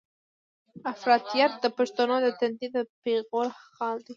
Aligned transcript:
افراطيت 0.93 1.51
د 1.63 1.65
پښتنو 1.77 2.15
د 2.25 2.27
تندي 2.39 2.67
د 2.75 2.77
پېغور 3.03 3.47
خال 3.73 3.97
دی. 4.05 4.09